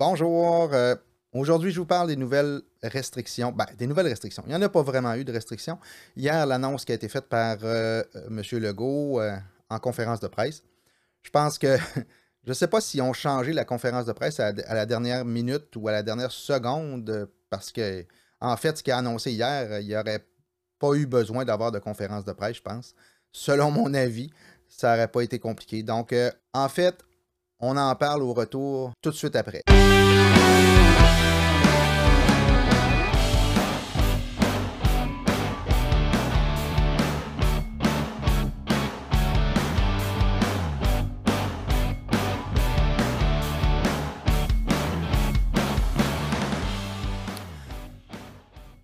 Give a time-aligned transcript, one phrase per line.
[0.00, 0.72] Bonjour.
[0.72, 0.94] euh,
[1.34, 3.52] Aujourd'hui, je vous parle des nouvelles restrictions.
[3.52, 4.42] Ben, des nouvelles restrictions.
[4.46, 5.78] Il n'y en a pas vraiment eu de restrictions.
[6.16, 8.42] Hier, l'annonce qui a été faite par euh, euh, M.
[8.62, 9.20] Legault
[9.68, 10.62] en conférence de presse.
[11.20, 11.76] Je pense que
[12.44, 15.76] je ne sais pas si ont changé la conférence de presse à, la dernière minute
[15.76, 18.06] ou à la dernière seconde, parce que,
[18.40, 20.24] en fait, ce qu'il a annoncé hier, il n'y aurait
[20.78, 22.94] pas eu besoin d'avoir de conférence de presse, je pense.
[23.32, 24.30] Selon mon avis,
[24.66, 25.82] ça n'aurait pas été compliqué.
[25.82, 26.14] Donc,
[26.54, 27.04] en fait,
[27.60, 29.62] on en parle au retour tout de suite après.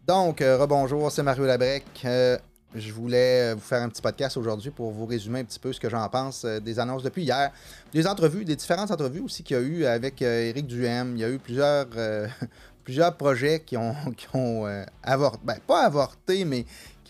[0.06, 1.84] Donc, euh, rebonjour, c'est Mario Labrec.
[2.04, 2.38] Euh,
[2.76, 5.80] je voulais vous faire un petit podcast aujourd'hui pour vous résumer un petit peu ce
[5.80, 7.50] que j'en pense euh, des annonces depuis hier.
[7.92, 11.16] Des entrevues, des différentes entrevues aussi qu'il y a eu avec euh, Éric Duhem.
[11.16, 12.28] Il y a eu plusieurs, euh,
[12.84, 16.66] plusieurs projets qui ont, qui ont euh, avorté, ben, pas avorté, mais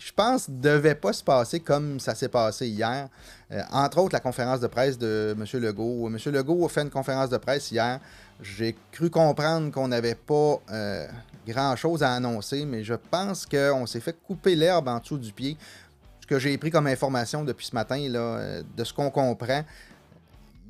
[0.07, 3.09] je pense, ne devaient pas se passer comme ça s'est passé hier.
[3.51, 5.61] Euh, entre autres, la conférence de presse de M.
[5.61, 6.07] Legault.
[6.07, 6.17] M.
[6.33, 7.99] Legault a fait une conférence de presse hier.
[8.41, 11.09] J'ai cru comprendre qu'on n'avait pas euh,
[11.45, 15.57] grand-chose à annoncer, mais je pense qu'on s'est fait couper l'herbe en dessous du pied.
[16.21, 19.65] Ce que j'ai pris comme information depuis ce matin, là, euh, de ce qu'on comprend,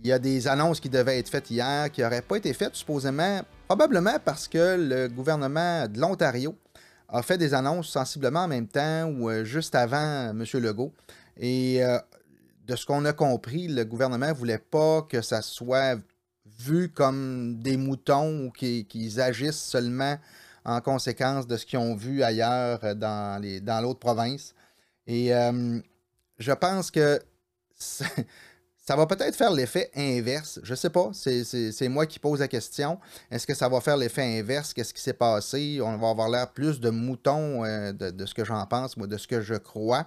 [0.02, 2.74] il y a des annonces qui devaient être faites hier, qui n'auraient pas été faites
[2.74, 6.56] supposément, probablement parce que le gouvernement de l'Ontario
[7.08, 10.44] a fait des annonces sensiblement en même temps ou euh, juste avant M.
[10.54, 10.92] Legault.
[11.38, 11.98] Et euh,
[12.66, 15.98] de ce qu'on a compris, le gouvernement ne voulait pas que ça soit
[16.58, 20.16] vu comme des moutons ou qu'ils agissent seulement
[20.64, 24.54] en conséquence de ce qu'ils ont vu ailleurs euh, dans les dans l'autre province.
[25.06, 25.78] Et euh,
[26.38, 27.20] je pense que
[28.86, 30.60] ça, va peut-être faire l'effet inverse.
[30.62, 31.10] Je sais pas.
[31.12, 32.98] C'est- moi qui pose la question.
[33.30, 34.72] Est-ce que ça va faire l'effet inverse?
[34.72, 35.80] Qu'est-ce qui s'est passé?
[35.82, 39.16] On va avoir l'air plus de moutons euh, de, ce que j'en pense, moi, de
[39.16, 40.06] ce que je crois.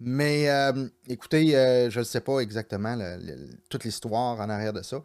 [0.00, 2.96] Mais euh, écoutez, euh, je ne sais pas exactement
[3.68, 5.02] toute l'histoire en arrière de ça.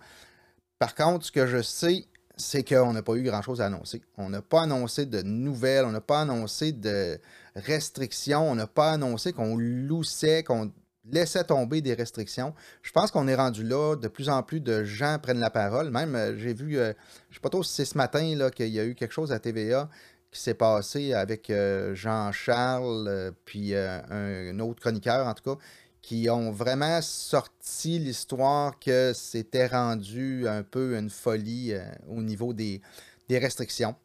[0.78, 2.06] Par contre, ce que je sais,
[2.38, 4.02] c'est qu'on n'a pas eu grand-chose à annoncer.
[4.18, 7.20] On n'a pas annoncé de nouvelles, on n'a pas annoncé de
[7.56, 10.72] restrictions, on n'a pas annoncé qu'on loussait, qu'on
[11.12, 12.54] laissait tomber des restrictions.
[12.82, 15.90] Je pense qu'on est rendu là, de plus en plus de gens prennent la parole.
[15.90, 16.94] Même, euh, j'ai vu, euh,
[17.30, 19.14] je ne sais pas trop si c'est ce matin là, qu'il y a eu quelque
[19.14, 19.90] chose à TVA
[20.32, 25.62] qui s'est passé avec euh, Jean-Charles, puis un, autre chroniqueur en tout cas,
[26.04, 31.74] qui ont vraiment sorti l'histoire que c'était rendu un peu une folie
[32.08, 32.82] au niveau des,
[33.28, 33.96] restrictions,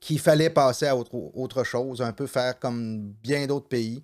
[0.00, 4.00] qu'il fallait passer à autre chose, un peu faire comme bien d'autres pays,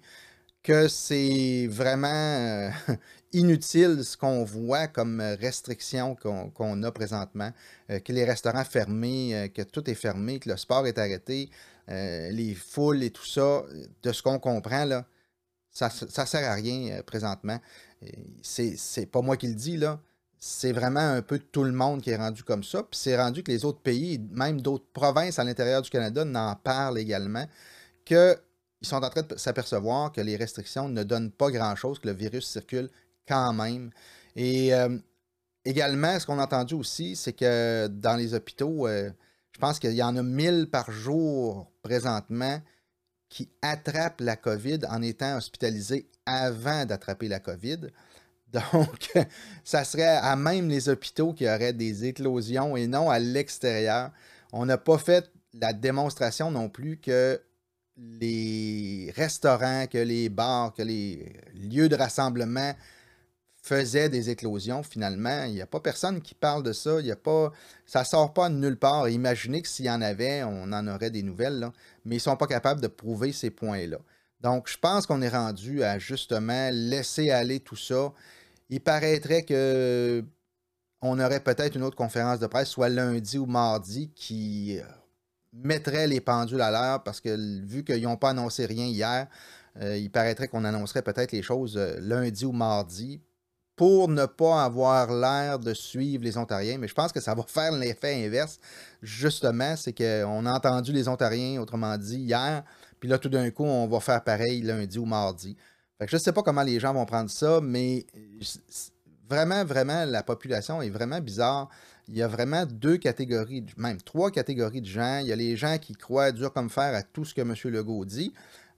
[0.64, 2.70] que c'est vraiment euh,
[3.32, 7.52] inutile ce qu'on voit comme restriction qu'on a présentement,
[7.91, 11.50] euh, que les restaurants fermés, euh, que tout est fermé, que le sport est arrêté,
[11.86, 13.62] les foules et tout ça,
[14.02, 15.04] de ce qu'on comprend, là,
[15.70, 17.60] ça ne sert à rien présentement.
[18.42, 20.00] C'est pas moi qui le dis, là.
[20.38, 22.82] C'est vraiment un peu tout le monde qui est rendu comme ça.
[22.84, 26.56] Puis c'est rendu que les autres pays, même d'autres provinces à l'intérieur du Canada, n'en
[26.56, 27.46] parlent également.
[28.84, 32.12] Qu'ils sont en train de s'apercevoir que les restrictions ne donnent pas grand-chose, que le
[32.12, 32.90] virus circule
[33.26, 33.90] quand même.
[34.36, 34.98] Et euh,
[35.64, 39.10] également, ce qu'on a entendu aussi, c'est que dans les hôpitaux, euh,
[39.52, 42.60] je pense qu'il y en a 1000 par jour présentement
[43.30, 47.88] qui attrapent la COVID en étant hospitalisés avant d'attraper la COVID.
[48.52, 49.12] Donc,
[49.64, 54.10] ça serait à même les hôpitaux qui auraient des éclosions et non à l'extérieur.
[54.52, 57.40] On n'a pas fait la démonstration non plus que
[57.97, 62.75] les restaurants, que les bars, que les lieux de rassemblement
[63.62, 65.44] faisaient des éclosions finalement.
[65.44, 67.00] Il n'y a pas personne qui parle de ça.
[67.00, 67.50] Il y a pas,
[67.87, 69.09] ça sort pas de nulle part.
[69.09, 71.71] Imaginez que s'il y en avait, on en aurait des nouvelles,
[72.05, 73.99] mais ils ne sont pas capables de prouver ces points-là.
[74.41, 78.12] Donc, je pense qu'on est rendu à justement laisser aller tout ça.
[78.69, 80.22] Il paraîtrait que
[81.00, 84.85] on aurait peut-être une autre conférence de presse, soit lundi ou mardi, qui euh,
[85.62, 89.28] mettrait les pendules à l'heure parce que vu qu'ils n'ont pas annoncé rien hier,
[89.80, 93.20] euh, il paraîtrait qu'on annoncerait peut-être les choses euh, lundi ou mardi
[93.76, 96.78] pour ne pas avoir l'air de suivre les Ontariens.
[96.78, 98.58] Mais je pense que ça va faire l'effet inverse.
[99.02, 102.62] Justement, c'est qu'on a entendu les Ontariens, autrement dit, hier,
[103.00, 105.56] puis là, tout d'un coup, on va faire pareil lundi ou mardi.
[106.00, 108.06] Je ne sais pas comment les gens vont prendre ça, mais
[109.28, 111.68] vraiment, vraiment, la population est vraiment bizarre.
[112.08, 115.18] Il y a vraiment deux catégories, même trois catégories de gens.
[115.18, 117.54] Il y a les gens qui croient dur comme fer à tout ce que M.
[117.64, 118.32] Legault dit.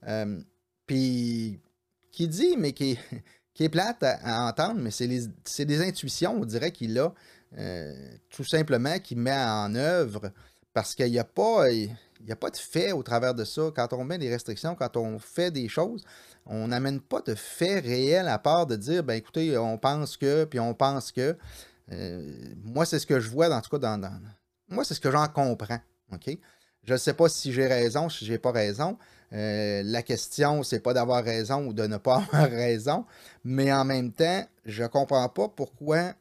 [0.07, 0.39] Euh,
[0.85, 1.59] puis
[2.11, 2.97] qui dit, mais qui
[3.53, 7.11] qui est plate à, entendre, mais c'est des intuitions, on dirait qu'il a.
[8.29, 10.31] tout simplement qui met en œuvre
[10.73, 11.71] parce qu'il n'y a pas.
[11.71, 13.71] Il a pas de fait au travers de ça.
[13.75, 16.03] Quand on met des restrictions, quand on fait des choses,
[16.45, 20.45] on n'amène pas de fait réel à part de dire, ben écoutez, on pense que,
[20.45, 21.35] puis on pense que.
[22.63, 23.99] Moi, c'est ce que je vois, en tout cas, dans,
[24.69, 25.79] moi, c'est ce que j'en comprends.
[26.83, 28.97] Je ne sais pas si j'ai raison, si j'ai pas raison.
[29.33, 33.05] Euh, la question, c'est pas d'avoir raison ou de ne pas avoir raison.
[33.43, 36.13] Mais en même temps, je ne comprends pas pourquoi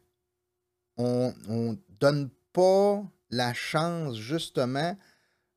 [0.97, 4.97] on ne donne pas la chance, justement,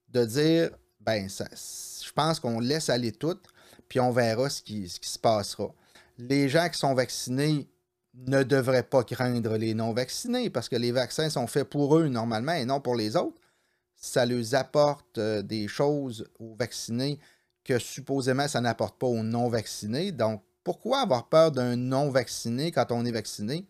[0.10, 3.40] de dire ben, je pense qu'on laisse aller tout,
[3.88, 5.70] puis on verra ce qui, ce qui se passera.
[6.18, 7.68] Les gens qui sont vaccinés
[8.14, 12.54] ne devraient pas craindre les non-vaccinés parce que les vaccins sont faits pour eux normalement
[12.54, 13.40] et non pour les autres
[14.00, 17.20] ça leur apporte euh, des choses aux vaccinés
[17.64, 20.12] que supposément ça n'apporte pas aux non-vaccinés.
[20.12, 23.68] Donc, pourquoi avoir peur d'un non-vacciné quand on est vacciné?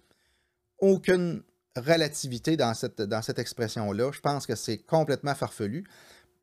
[0.80, 1.44] Aucune
[1.76, 4.12] relativité dans cette, dans cette expression-là.
[4.12, 5.86] Je pense que c'est complètement farfelu.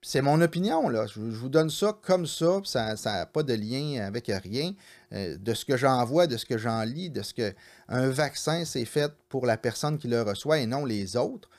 [0.09, 1.05] C'est mon opinion, là.
[1.09, 4.73] Je, vous donne ça comme ça, ça n'a pas de lien avec rien.
[5.13, 7.53] Euh, de ce que j'en vois, de ce que j'en lis, de ce que
[7.89, 11.51] un vaccin, c'est fait pour la personne qui le reçoit et non les autres.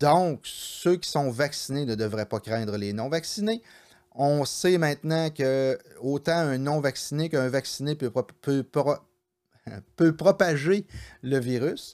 [0.00, 3.60] Donc, ceux qui sont vaccinés ne devraient pas craindre les non-vaccinés.
[4.14, 8.10] On sait maintenant que autant un non-vacciné qu'un vacciné peut,
[9.96, 10.86] peut, propager
[11.20, 11.92] le virus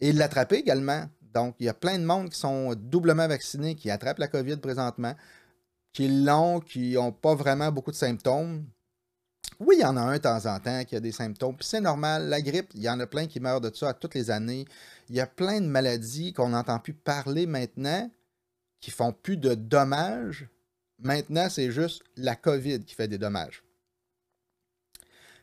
[0.00, 1.08] et l'attraper également.
[1.34, 4.56] Donc, il y a plein de monde qui sont doublement vaccinés, qui attrapent la COVID
[4.56, 5.14] présentement,
[5.92, 8.66] qui l'ont, qui n'ont pas vraiment beaucoup de symptômes.
[9.60, 11.56] Oui, il y en a un de temps en temps qui a des symptômes.
[11.56, 13.94] Puis c'est normal, la grippe, il y en a plein qui meurent de ça à
[13.94, 14.64] toutes les années.
[15.08, 18.10] Il y a plein de maladies qu'on n'entend plus parler maintenant,
[18.80, 20.48] qui font plus de dommages.
[21.00, 23.62] Maintenant, c'est juste la COVID qui fait des dommages.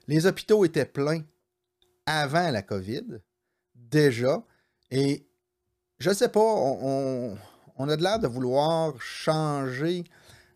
[0.07, 1.23] Les hôpitaux étaient pleins
[2.05, 3.19] avant la COVID,
[3.73, 4.43] déjà,
[4.91, 5.24] et
[5.99, 7.37] je sais pas, on,
[7.79, 10.03] a de l'air de vouloir changer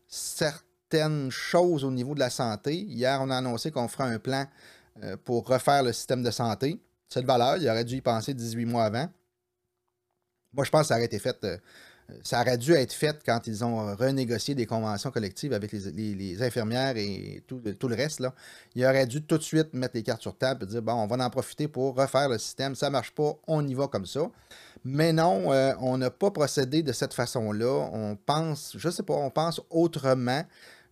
[0.08, 2.76] certaines choses au niveau de la santé.
[2.76, 4.46] Hier, on a annoncé qu'on ferait un plan
[5.04, 7.58] euh, pour refaire le système de santé cette valeur.
[7.58, 9.10] Il aurait dû y penser 18 mois avant.
[10.54, 11.44] Moi, je pense que ça aurait été fait.
[11.44, 11.58] Euh,
[12.24, 16.98] ça aurait dû être fait quand ils ont renégocié des conventions collectives avec les, infirmières
[16.98, 18.20] et tout, le reste.
[18.20, 18.34] Là.
[18.74, 21.06] Il aurait dû tout de suite mettre les cartes sur table et dire bon, on
[21.06, 22.74] va en profiter pour refaire le système.
[22.76, 24.22] Ça ne marche pas, on y va comme ça.
[24.84, 27.90] Mais non, euh, on n'a pas procédé de cette façon-là.
[27.94, 30.44] On pense, je ne sais pas, on pense autrement.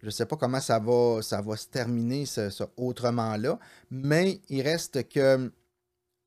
[0.02, 3.58] Je ne sais pas comment ça va, ça va se terminer, ce, autrement-là.
[3.90, 5.52] Mais il reste que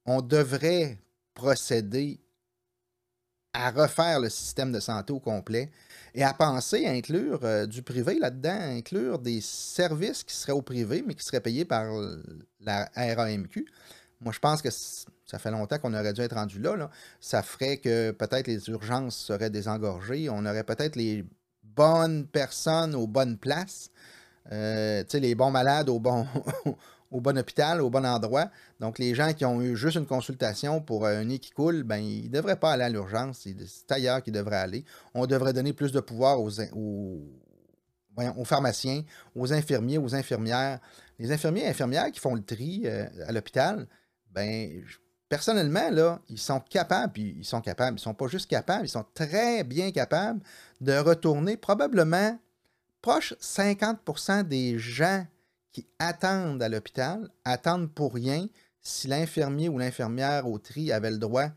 [0.06, 0.98] on devrait
[1.34, 2.18] procéder
[3.52, 5.70] à refaire le système de santé au complet
[6.14, 10.62] et à penser à inclure euh, du privé là-dedans, inclure des services qui seraient au
[10.62, 11.86] privé, mais qui seraient payés par
[12.60, 13.66] la RAMQ.
[14.20, 14.68] Moi, je pense que
[15.30, 16.90] ça fait longtemps qu'on aurait dû être rendu là,
[17.20, 20.28] Ça ferait que peut-être les urgences seraient désengorgées.
[20.28, 21.24] On aurait peut-être les
[21.62, 23.90] bonnes personnes aux bonnes places.
[24.50, 26.26] Euh, les bons malades au bon,
[27.12, 28.50] au bon hôpital, au bon endroit.
[28.80, 31.98] Donc, les gens qui ont eu juste une consultation pour un nez qui coule, ben,
[31.98, 33.46] ils ne devraient pas aller à l'urgence.
[33.66, 34.84] C'est ailleurs qu'ils devraient aller.
[35.14, 39.04] On devrait donner plus de pouvoir aux, aux, pharmaciens,
[39.36, 40.80] aux infirmiers, aux infirmières.
[41.20, 43.86] Les infirmiers et infirmières qui font le tri euh, à l'hôpital,
[44.32, 44.82] ben,
[45.30, 48.90] personnellement, ils sont capables, puis ils sont capables, ils ne sont pas juste capables, ils
[48.90, 50.40] sont très bien capables
[50.80, 52.38] de retourner probablement
[53.00, 55.24] proche 50% des gens
[55.72, 58.48] qui attendent à l'hôpital, attendent pour rien
[58.82, 61.48] si l'infirmier ou l'infirmière au tri avait le droit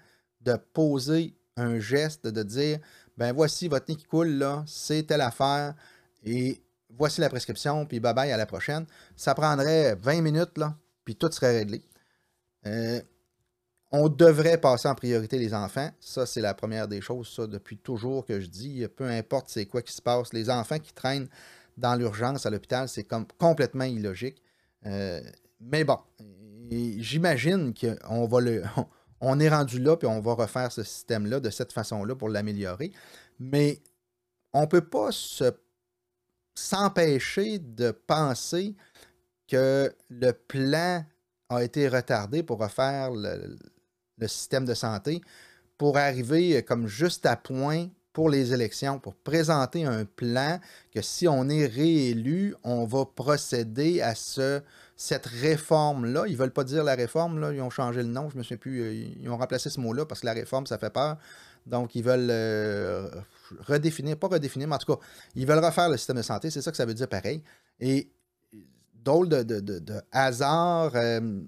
[0.41, 2.79] de poser un geste, de dire
[3.17, 5.73] ben voici votre nez qui coule là, c'est telle affaire
[6.23, 8.85] et voici la prescription, puis bye bye à la prochaine.
[9.15, 10.59] Ça prendrait 20 minutes
[11.03, 11.81] puis tout serait réglé.
[12.67, 13.01] Euh,
[13.95, 15.89] on devrait passer en priorité les enfants.
[15.99, 18.85] Ça, c'est la première des choses, ça, depuis toujours que je dis.
[18.87, 20.33] Peu importe c'est quoi qui se passe.
[20.33, 21.29] Les enfants qui traînent
[21.77, 23.07] dans l'urgence à l'hôpital, c'est
[23.37, 24.41] complètement illogique.
[24.87, 25.21] Euh,
[25.61, 25.99] mais bon,
[26.71, 28.63] j'imagine qu'on va le.
[29.25, 32.91] On est rendu là, puis on va refaire ce système-là de cette façon-là pour l'améliorer.
[33.39, 33.81] Mais
[34.51, 35.11] on ne peut pas
[36.55, 38.75] s'empêcher de penser
[39.47, 41.05] que le plan
[41.47, 43.57] a été retardé pour refaire le,
[44.17, 45.21] le système de santé
[45.77, 50.59] pour arriver comme juste à point pour les élections, pour présenter un plan
[50.93, 54.61] que si on est réélu, on va procéder à ce,
[54.95, 56.25] cette réforme-là.
[56.27, 57.51] Ils ne veulent pas dire la réforme, là.
[57.51, 59.79] ils ont changé le nom, je ne me souviens plus, euh, ils ont remplacé ce
[59.79, 61.17] mot-là parce que la réforme, ça fait peur.
[61.65, 63.09] Donc, ils veulent euh,
[63.61, 65.01] redéfinir, pas redéfinir, mais en tout cas,
[65.33, 67.41] ils veulent refaire le système de santé, c'est ça que ça veut dire pareil.
[67.79, 68.11] Et
[68.93, 71.41] drôle de, hasard, euh,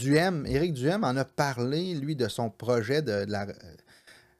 [0.00, 3.46] Duhem, Éric Duhem en a parlé, lui, de son projet de, la,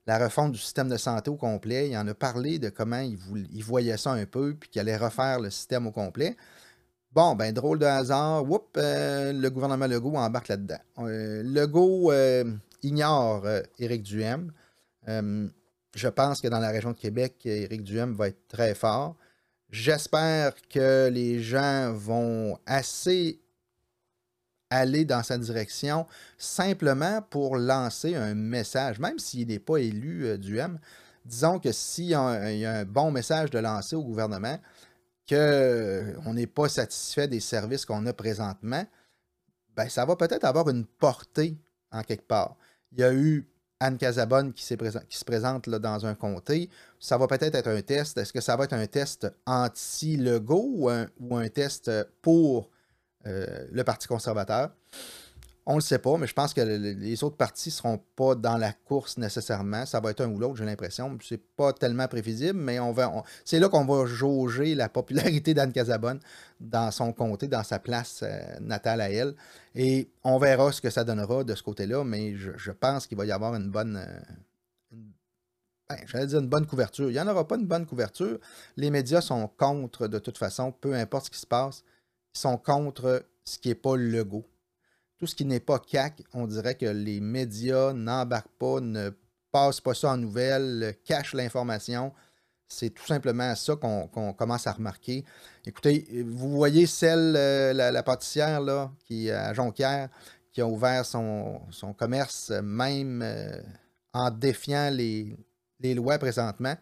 [0.07, 1.91] la, refonte du système de santé au complet.
[1.91, 5.39] Il en a parlé de comment il, voyait ça un peu, puis qu'il allait refaire
[5.39, 6.37] le système au complet.
[7.13, 10.81] Bon, ben, drôle de hasard, whoop, le gouvernement Legault embarque là-dedans.
[10.97, 12.13] Legault
[12.83, 13.47] ignore
[13.79, 14.53] Éric Duhem.
[15.07, 19.17] je pense que dans la région de Québec, Éric Duhem va être très fort.
[19.71, 23.41] J'espère que les gens vont assez
[24.71, 26.07] aller dans sa direction
[26.39, 30.79] simplement pour lancer un message, même s'il n'est pas élu euh, du M.
[31.25, 34.59] Disons que s'il y, a un bon message de lancer au gouvernement,
[35.29, 38.85] qu'on euh, n'est pas satisfait des services qu'on a présentement,
[39.77, 41.59] ben, ça va peut-être avoir une portée
[41.93, 42.57] en quelque part.
[42.93, 43.47] Il y a eu
[43.81, 46.69] Anne Casabonne qui, se présente dans un comté.
[46.99, 48.19] Ça va peut-être être un test.
[48.19, 49.71] Est-ce que ça va être un test un,
[50.49, 52.71] ou un test pour
[53.27, 54.71] euh, le Parti conservateur?
[55.67, 58.35] On ne le sait pas, mais je pense que les autres partis ne seront pas
[58.35, 59.85] dans la course nécessairement.
[59.85, 61.17] Ça va être un ou l'autre, j'ai l'impression.
[61.23, 62.95] C'est pas tellement prévisible, mais on
[63.45, 66.19] c'est là qu'on va jauger la popularité d'Anne Casabonne
[66.61, 69.35] dans son comté, dans sa place euh, natale à elle.
[69.75, 73.27] Et on verra ce que ça donnera de ce côté-là, mais je, pense qu'il va
[73.27, 73.97] y avoir une bonne.
[73.97, 74.97] Euh,
[75.91, 77.11] ben, j'allais dire une bonne couverture.
[77.11, 78.39] Il n'y en aura pas une bonne couverture.
[78.77, 81.85] Les médias sont contre de toute façon, peu importe ce qui se passe.
[82.33, 84.45] Sont contre ce qui n'est pas le go
[85.21, 89.11] tout ce qui n'est pas CAC, on dirait que les médias n'embarquent pas, ne
[89.53, 92.15] passent pas ça en nouvelles, cachent l'information.
[92.67, 95.27] C'est tout simplement ça qu'on commence à remarquer.
[95.67, 98.63] Écoutez, vous voyez celle, euh, la, pâtissière
[99.05, 100.09] qui, à Jonquière,
[100.53, 101.61] qui a ouvert son,
[101.99, 103.61] commerce même euh,
[104.15, 106.77] en défiant les lois présentement.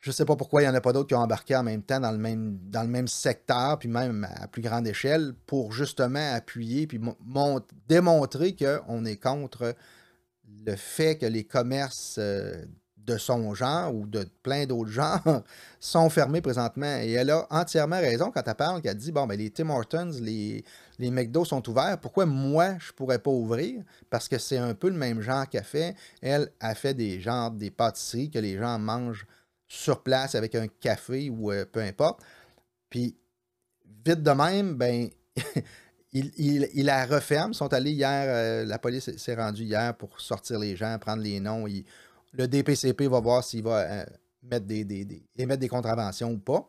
[0.00, 1.64] Je ne sais pas pourquoi il n'y en a pas d'autres qui ont embarqué en
[1.64, 5.34] même temps dans le même, dans le même secteur, puis même à plus grande échelle,
[5.46, 7.00] pour justement appuyer puis
[7.88, 9.74] démontrer qu'on est contre
[10.64, 12.64] le fait que les commerces euh,
[13.08, 15.42] de son genre ou de plein d'autres genres
[15.80, 16.98] sont fermés présentement.
[17.00, 20.12] Et elle a entièrement raison quand elle parle, qu'elle dit, bon, ben, les Tim Hortons,
[20.20, 20.64] les,
[20.98, 21.98] les McDo sont ouverts.
[22.00, 23.82] Pourquoi moi, je ne pourrais pas ouvrir?
[24.10, 25.96] Parce que c'est un peu le même genre qu'elle fait.
[26.20, 29.26] Elle a fait des genres, des pâtisseries que les gens mangent
[29.68, 32.20] sur place avec un café ou euh, peu importe.
[32.88, 33.16] Puis,
[34.04, 35.08] vite de même, ben,
[36.12, 37.52] il, la referme.
[37.52, 41.22] Ils sont allés hier, euh, la police s'est rendue hier pour sortir les gens, prendre
[41.22, 41.66] les noms.
[42.32, 44.04] le DPCP va voir s'il va euh,
[44.42, 46.68] mettre des, des, émettre des contraventions ou pas.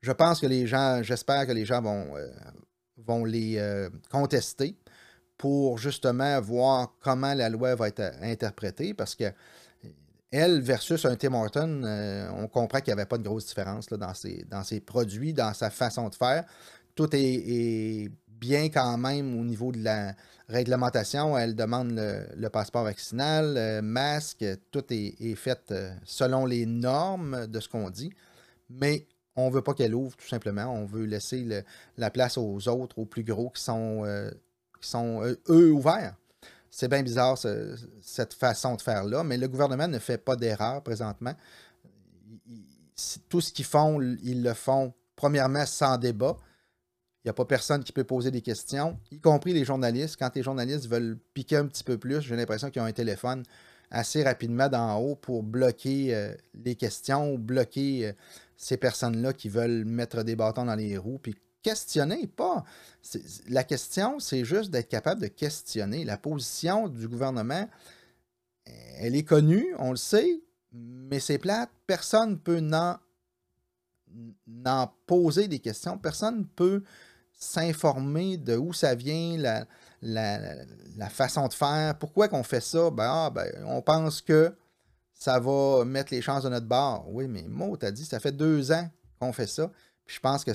[0.00, 2.14] Je pense que les gens, j'espère que les gens vont,
[2.96, 4.76] vont les contester
[5.38, 9.32] pour justement voir comment la loi va être interprétée parce que
[10.32, 13.86] elle versus un Tim Horton, euh, on comprend qu'il n'y avait pas de grosse différence
[13.88, 16.44] dans, ses, dans ses produits, dans sa façon de faire.
[16.94, 20.14] Tout est, bien quand même au niveau de la
[20.48, 21.38] réglementation.
[21.38, 27.60] Elle demande le, passeport vaccinal, le masque, tout est, fait euh, selon les normes de
[27.60, 28.10] ce qu'on dit.
[28.70, 30.64] Mais on ne veut pas qu'elle ouvre, tout simplement.
[30.74, 31.46] On veut laisser
[31.98, 34.30] la place aux autres, aux plus gros euh,
[34.80, 36.16] qui sont eux ouverts.
[36.74, 37.36] C'est bien bizarre
[38.00, 41.34] cette façon de faire-là, mais le gouvernement ne fait pas d'erreur présentement.
[43.28, 46.34] tout ce qu'ils font, ils le font premièrement sans débat.
[47.22, 50.16] Il n'y a pas personne qui peut poser des questions, y compris les journalistes.
[50.18, 53.42] Quand les journalistes veulent piquer un petit peu plus, j'ai l'impression qu'ils ont un téléphone
[53.90, 58.12] assez rapidement d'en haut pour bloquer euh, les questions bloquer euh,
[58.56, 61.20] ces personnes-là qui veulent mettre des bâtons dans les roues
[61.62, 62.64] questionner, pas.
[63.48, 66.04] La question, c'est juste d'être capable de questionner.
[66.04, 67.68] La position du gouvernement,
[68.64, 70.40] elle est connue, on le sait,
[70.72, 71.70] mais c'est plate.
[71.86, 72.98] Personne ne peut n'en,
[75.06, 75.98] poser des questions.
[75.98, 76.82] Personne ne peut
[77.32, 79.66] s'informer de où ça vient, la,
[80.02, 81.98] la, façon de faire.
[81.98, 82.90] Pourquoi qu'on fait ça?
[82.90, 84.54] Ben, ah, ben, on pense que
[85.12, 87.06] ça va mettre les chances de notre bord.
[87.08, 88.88] Oui, mais Mo, t'as dit, ça fait deux ans
[89.20, 89.70] qu'on fait ça.
[90.04, 90.52] Puis je pense que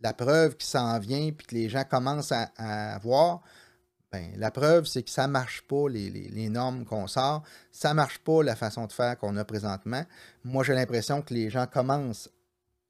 [0.00, 3.40] la preuve qui s'en vient, puis que les gens commencent à, voir,
[4.12, 7.42] ben, la preuve, c'est que ça ne marche pas, les, normes qu'on sort.
[7.72, 10.04] Ça ne marche pas, la façon de faire qu'on a présentement.
[10.44, 12.30] Moi, j'ai l'impression que les gens commencent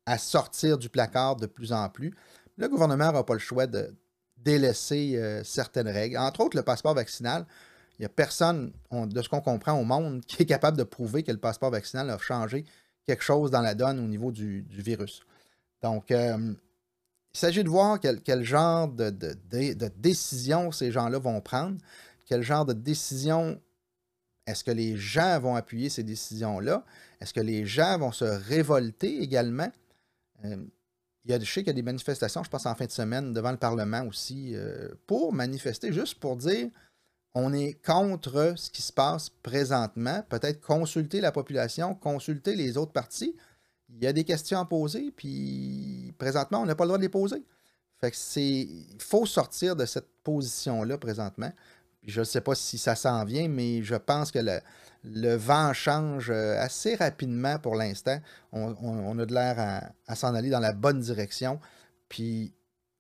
[0.05, 2.15] à sortir du placard de plus en plus.
[2.57, 3.95] Le gouvernement n'aura pas le choix de
[4.37, 6.17] délaisser euh, certaines règles.
[6.17, 7.47] Entre autres, le passeport vaccinal.
[7.99, 11.23] Il n'y a personne, de ce qu'on comprend au monde, qui est capable de prouver
[11.23, 12.67] que le passeport vaccinal a changé
[13.07, 15.23] quelque chose dans la donne au niveau du, virus.
[15.83, 16.53] Donc, euh,
[17.37, 19.11] il s'agit de voir quel, genre de,
[19.99, 21.77] décision ces gens-là vont prendre,
[22.25, 23.61] quel genre de décision
[24.47, 26.83] est-ce que les gens vont appuyer ces décisions-là,
[27.21, 29.71] est-ce que les gens vont se révolter également.
[30.47, 30.65] Euh,
[31.27, 32.91] il y a, je sais qu'il y a des manifestations, je pense en fin de
[32.91, 36.71] semaine, devant le Parlement aussi, euh, pour manifester, juste pour dire
[37.35, 40.23] on est contre ce qui se passe présentement.
[40.31, 43.37] Peut-être consulter la population, consulter les autres partis.
[43.89, 47.03] Il y a des questions à poser, puis présentement, on n'a pas le droit de
[47.03, 47.43] les poser.
[48.01, 48.43] Fait que c'est.
[48.43, 51.53] Il faut sortir de cette position-là présentement.
[52.03, 54.61] je ne sais pas si ça s'en vient, mais je pense que le,
[55.07, 58.19] le vent change euh, assez rapidement pour l'instant.
[58.53, 61.61] On, a de l'air à, s'en aller dans la bonne direction.
[62.09, 62.53] Puis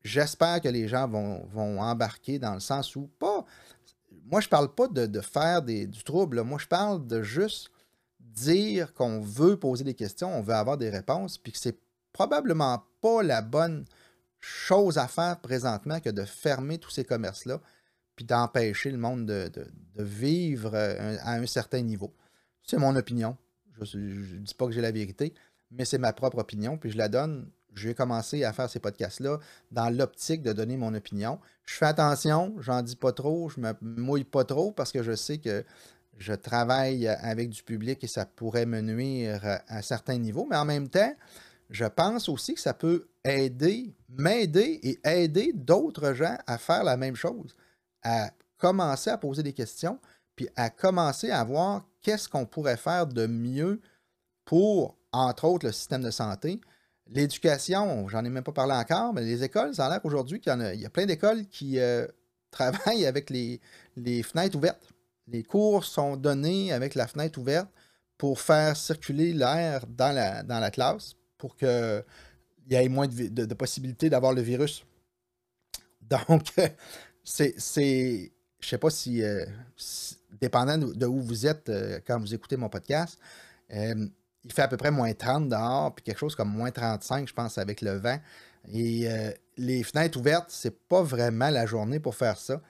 [0.04, 3.44] j'espère que les gens vont, embarquer dans le sens où pas.
[4.26, 6.42] Moi, je parle pas de, faire du trouble.
[6.42, 7.70] Moi, je parle de juste
[8.36, 11.78] dire qu'on veut poser des questions, on veut avoir des réponses, puis que c'est
[12.12, 13.84] probablement pas la bonne
[14.40, 17.60] chose à faire présentement que de fermer tous ces commerces-là
[18.16, 19.50] puis d'empêcher le monde de,
[19.96, 22.14] vivre euh, à un certain niveau.
[22.62, 23.36] C'est mon opinion.
[23.82, 25.34] Je ne dis pas que j'ai la vérité,
[25.70, 27.50] mais c'est ma propre opinion, puis je la donne.
[27.74, 29.38] J'ai commencé à faire ces podcasts-là
[29.70, 31.38] dans l'optique de donner mon opinion.
[31.66, 35.14] Je fais attention, j'en dis pas trop, je me mouille pas trop parce que je
[35.14, 35.62] sais que
[36.18, 40.64] je travaille avec du public et ça pourrait me nuire à certains niveaux, mais en
[40.64, 41.14] même temps,
[41.70, 46.96] je pense aussi que ça peut aider, m'aider et aider d'autres gens à faire la
[46.96, 47.54] même chose
[48.06, 49.98] à commencer à poser des questions,
[50.36, 53.80] puis à commencer à voir qu'est-ce qu'on pourrait faire de mieux
[54.44, 56.60] pour, entre autres, le système de santé.
[57.08, 60.52] L'éducation, j'en ai même pas parlé encore, mais les écoles, ça a l'air aujourd'hui qu'il
[60.52, 62.06] y, a, il y a plein d'écoles qui euh,
[62.50, 63.60] travaillent avec les,
[63.96, 64.88] les fenêtres ouvertes.
[65.28, 67.68] Les cours sont donnés avec la fenêtre ouverte
[68.16, 72.04] pour faire circuler l'air dans la, dans la classe pour qu'il
[72.70, 74.84] y ait moins de, de possibilités d'avoir le virus.
[76.08, 76.52] Donc,
[77.24, 78.32] c'est.
[78.58, 79.44] Je sais pas si, euh,
[80.40, 83.18] dépendant de, où vous êtes euh, quand vous écoutez mon podcast,
[83.72, 84.06] euh,
[84.42, 87.34] il fait à peu près moins 30 dehors, puis quelque chose comme moins 35, je
[87.34, 88.18] pense, avec le vent.
[88.72, 89.08] Et
[89.56, 92.60] les fenêtres ouvertes, c'est pas vraiment la journée pour faire ça.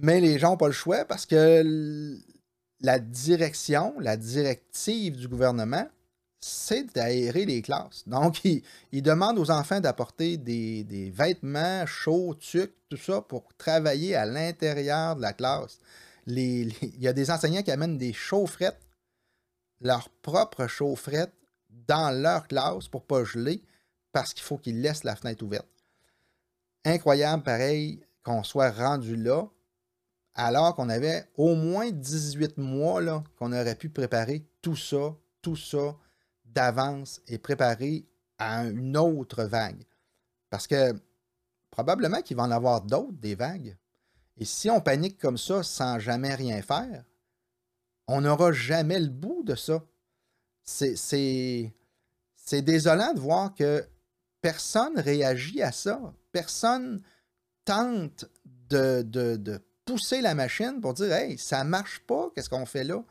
[0.00, 2.16] Mais les gens n'ont pas le choix parce que
[2.80, 5.88] la direction, la directive du gouvernement,
[6.40, 8.06] c'est d'aérer les classes.
[8.06, 8.44] Donc,
[8.92, 15.16] il, demande aux enfants d'apporter des, vêtements chauds, tucs, tout ça, pour travailler à l'intérieur
[15.16, 15.78] de la classe.
[16.26, 18.80] il y a des enseignants qui amènent des chaufferettes,
[19.80, 21.32] leur propre chaufferette,
[21.86, 23.62] dans leur classe pour ne pas geler,
[24.12, 25.68] parce qu'il faut qu'ils laissent la fenêtre ouverte.
[26.84, 29.48] Incroyable, pareil, qu'on soit rendu là,
[30.38, 35.96] alors qu'on avait au moins 18 mois qu'on aurait pu préparer tout ça, tout ça,
[36.44, 38.06] d'avance et préparer
[38.38, 39.82] à une autre vague.
[40.48, 40.94] Parce que
[41.70, 43.76] probablement qu'il va en avoir d'autres, des vagues.
[44.36, 47.04] Et si on panique comme ça sans jamais rien faire,
[48.06, 49.82] on n'aura jamais le bout de ça.
[50.62, 51.72] C'est
[52.52, 53.84] désolant de voir que
[54.40, 56.14] personne réagit à ça.
[56.30, 57.02] Personne
[57.64, 58.26] tente
[58.70, 62.84] de, de, de pousser la machine pour dire Hey, ça marche pas, qu'est-ce qu'on fait
[62.84, 63.02] là?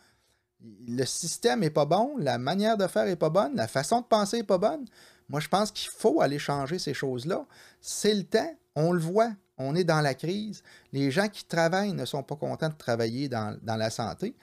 [0.87, 4.05] le système n'est pas bon, la manière de faire n'est pas bonne, la façon de
[4.05, 4.85] penser n'est pas bonne.
[5.29, 7.45] Moi, je pense qu'il faut aller changer ces choses-là.
[7.81, 10.63] C'est le temps, on le voit, on est dans la crise.
[10.93, 14.35] Les gens qui travaillent ne sont pas contents de travailler dans, la santé,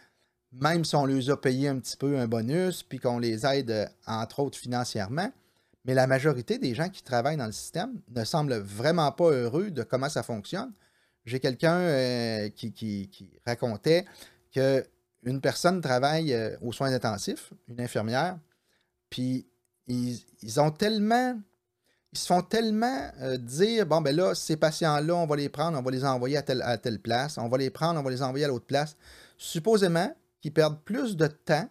[0.53, 3.91] même si on les a payé un petit peu un bonus, puis qu'on les aide,
[4.07, 5.33] entre autres, financièrement.
[5.85, 9.71] Mais la majorité des gens qui travaillent dans le système ne semblent vraiment pas heureux
[9.71, 10.73] de comment ça fonctionne.
[11.25, 14.05] J'ai quelqu'un euh, qui, racontait
[14.53, 14.85] que
[15.23, 18.39] une personne travaille euh, aux soins intensifs, une infirmière,
[19.09, 19.47] puis
[19.87, 21.41] ils, ont tellement,
[22.13, 25.79] ils se font tellement euh, dire, bon, ben là, ces patients-là, on va les prendre,
[25.79, 28.45] on va les envoyer à telle, place, on va les prendre, on va les envoyer
[28.45, 28.97] à l'autre place.
[29.39, 31.69] Supposément qu'ils perdent plus de temps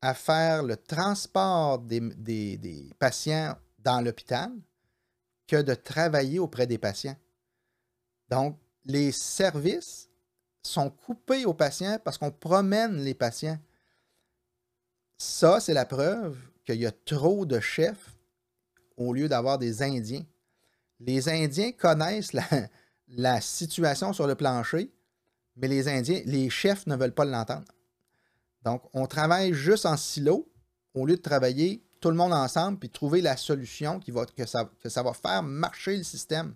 [0.00, 4.50] à faire le transport des patients dans l'hôpital
[5.46, 7.16] que de travailler auprès des patients.
[8.32, 10.08] Donc, les services
[10.62, 13.58] sont coupés aux patients parce qu'on promène les patients.
[15.18, 18.16] Ça, c'est la preuve qu'il y a trop de chefs
[18.96, 20.24] au lieu d'avoir des Indiens.
[20.98, 22.32] Les Indiens connaissent
[23.08, 24.90] la, situation sur le plancher,
[25.56, 27.70] mais les Indiens, les chefs ne veulent pas l'entendre.
[28.62, 30.50] Donc, on travaille juste en silo
[30.94, 34.46] au lieu de travailler tout le monde ensemble puis trouver la solution qui va, que,
[34.46, 36.54] ça, que ça va faire marcher le système.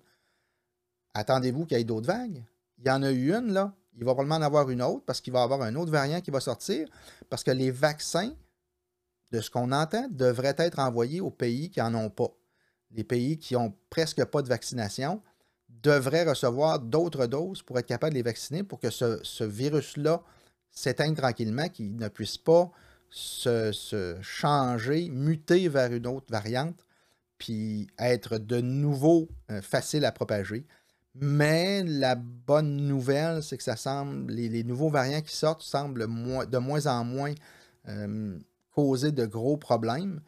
[1.17, 2.45] Attendez-vous qu'il y ait d'autres vagues?
[2.79, 5.23] Il y en a eu une, là, il va probablement en avoir une autre parce
[5.23, 6.87] qu'il va y avoir un autre variant qui va sortir
[7.31, 8.33] parce que les vaccins,
[9.33, 12.31] de ce qu'on entend, devraient être envoyés aux pays qui n'en ont pas.
[12.91, 15.23] Les pays qui n'ont presque pas de vaccination
[15.69, 20.23] devraient recevoir d'autres doses pour être capables de les vacciner pour que ce, virus-là
[20.71, 22.71] s'éteigne tranquillement, qu'il ne puisse pas
[23.09, 26.85] se, changer, muter vers une autre variante,
[27.39, 30.67] puis être de nouveau euh, facile à propager.
[31.21, 36.59] Mais la bonne nouvelle, c'est que ça semble, les, nouveaux variants qui sortent semblent de
[36.59, 37.33] moins en moins
[37.89, 38.39] euh,
[38.71, 40.21] causer de gros problèmes,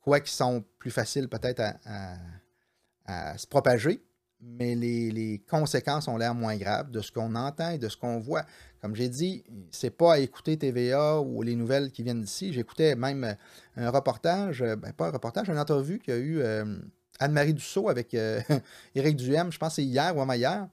[0.00, 4.02] quoi qu'ils sont plus faciles peut-être à, se propager,
[4.40, 8.18] mais les, conséquences ont l'air moins graves de ce qu'on entend et de ce qu'on
[8.18, 8.44] voit.
[8.80, 12.52] Comme j'ai dit, c'est pas à écouter TVA ou les nouvelles qui viennent d'ici.
[12.52, 13.36] J'écoutais même
[13.76, 16.64] un reportage, ben pas un reportage, une entrevue qu'il y a eu euh,
[17.20, 18.40] Anne-Marie Dussault avec euh,
[18.94, 20.68] Éric Duhem, je pense que c'est hier ou avant-hier,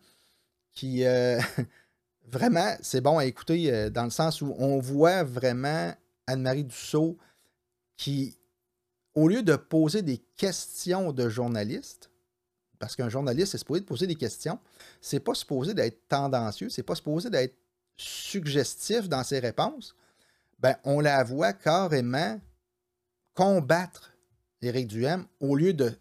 [0.73, 1.39] qui euh,
[2.27, 5.93] vraiment, c'est bon à écouter euh, dans le sens où on voit vraiment
[6.25, 7.17] Anne-Marie Dussault
[7.97, 8.37] qui,
[9.13, 12.09] au lieu de poser des questions de journalistes,
[12.79, 14.59] parce qu'un journaliste est supposé de poser des questions,
[15.01, 17.55] c'est pas supposé d'être tendancieux, c'est pas supposé d'être
[17.97, 19.95] suggestif dans ses réponses,
[20.59, 22.39] ben, on la voit carrément
[23.33, 24.13] combattre
[24.61, 25.91] Éric Duhem au lieu de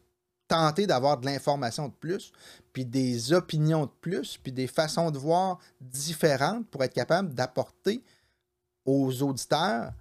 [0.49, 2.33] tenter d'avoir de l'information de plus,
[2.73, 8.03] puis des opinions de plus, puis des façons de voir différentes pour être capable d'apporter
[8.85, 9.93] aux auditeurs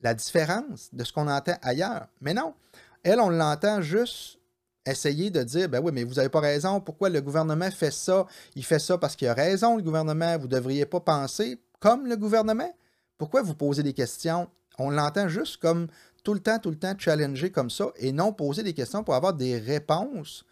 [0.00, 2.06] la différence de ce qu'on entend ailleurs.
[2.20, 2.54] Mais non,
[3.02, 4.38] elle, on l'entend juste
[4.86, 8.26] essayer de dire, ben oui, mais vous n'avez pas raison, pourquoi le gouvernement fait ça?
[8.54, 12.06] Il fait ça parce qu'il a raison, le gouvernement, vous ne devriez pas penser comme
[12.06, 12.70] le gouvernement?
[13.16, 14.48] Pourquoi vous posez des questions?
[14.78, 15.86] On l'entend juste comme
[16.24, 19.14] tout le temps, tout le temps challenger comme ça et non poser des questions pour
[19.14, 20.44] avoir des réponses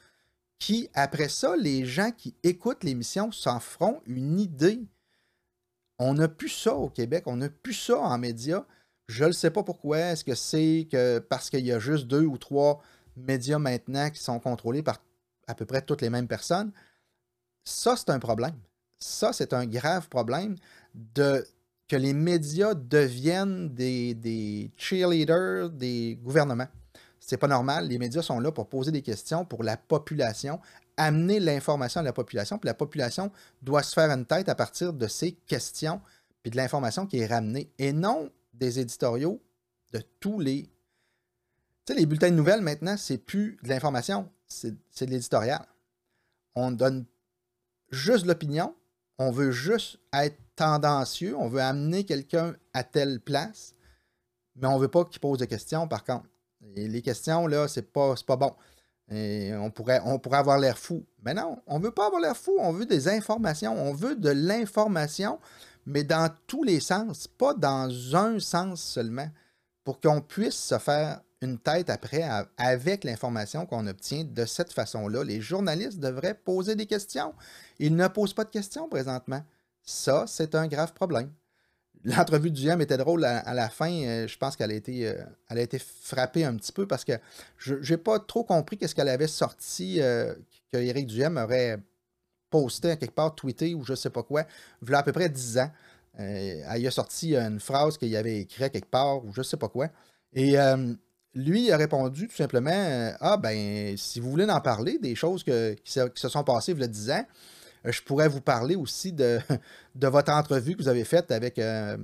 [0.59, 4.81] qui, après ça, les gens qui écoutent l'émission s'en feront une idée.
[5.99, 8.65] On n'a plus ça au Québec, on n'a plus ça en médias.
[9.09, 9.99] Je ne sais pas pourquoi.
[9.99, 12.81] Est-ce que c'est que parce qu'il y a juste deux ou trois
[13.17, 15.03] médias maintenant qui sont contrôlés par
[15.49, 16.73] à peu près toutes les mêmes personnes?
[17.65, 18.57] Ça, c'est un problème.
[18.99, 20.57] Ça, c'est un grave problème
[20.95, 21.45] de
[21.93, 26.69] que les médias deviennent des, cheerleaders des gouvernements.
[27.21, 27.87] C'est pas normal.
[27.87, 30.59] Les médias sont là pour poser des questions pour la population,
[30.97, 34.95] amener l'information à la population, puis la population doit se faire une tête à partir
[34.95, 36.01] de ces questions,
[36.43, 39.43] puis de l'information qui est ramenée, et non des éditoriaux
[39.93, 40.63] de tous les.
[41.85, 45.67] Tu sais, les bulletins de nouvelles maintenant, c'est plus de l'information, c'est de l'éditorial.
[46.55, 47.05] On donne
[47.91, 48.75] juste l'opinion,
[49.19, 53.75] on veut juste être tendancieux, on veut amener quelqu'un à telle place,
[54.57, 56.27] mais on ne veut pas qu'il pose des questions, par contre.
[56.77, 58.55] Et les questions, là, c'est pas, pas bon.
[59.11, 61.05] On, pourrait, on pourrait avoir l'air fou.
[61.23, 63.75] Mais non, on ne veut pas avoir l'air fou, on veut des informations.
[63.75, 65.39] On veut de l'information,
[65.85, 69.29] mais dans tous les sens, pas dans un sens seulement,
[69.85, 72.25] pour qu'on puisse se faire une tête après
[72.57, 75.25] avec l'information qu'on obtient de cette façon-là.
[75.25, 77.35] Les journalistes devraient poser des questions.
[77.81, 79.43] Ils ne posent pas de questions présentement.
[79.85, 81.31] Ça, c'est un grave problème.
[82.05, 83.93] L'entrevue du GM était drôle à, la fin.
[83.93, 87.13] Euh, je pense qu'elle a, été, euh, a été frappée un petit peu parce que
[87.59, 90.35] je n'ai pas trop compris qu'est-ce qu'elle avait sorti euh,
[90.73, 91.79] que aurait
[92.51, 94.45] posté quelque part, tweeté ou je ne sais pas quoi,
[94.87, 95.71] il à peu près 10 ans.
[96.19, 99.69] elle a sorti une phrase qu'il avait écrite quelque part ou je ne sais pas
[99.69, 99.89] quoi.
[100.35, 100.57] Et
[101.35, 105.45] lui il a répondu tout simplement Ah, ben, si vous voulez en parler, des choses
[105.45, 105.53] qui,
[105.85, 109.41] se, sont passées il y a 10 ans, euh, je pourrais vous parler aussi de,
[109.97, 111.97] votre entrevue que vous avez faite avec euh,